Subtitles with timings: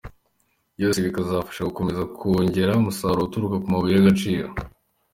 [0.77, 4.47] Byose bikazafasha gukomeza kongera umusaruro uturuka ku mabauye y’agaciro.